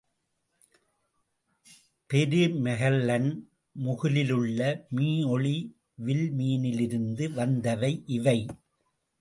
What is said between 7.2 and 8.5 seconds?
வந்தவை இவை.